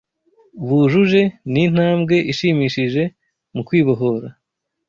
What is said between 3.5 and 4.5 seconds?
mu kwibohora